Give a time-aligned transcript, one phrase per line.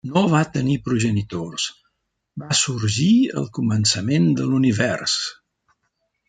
[0.13, 1.65] No va tenir progenitors:
[2.45, 3.11] va sorgir
[3.43, 5.21] al començament de l'univers.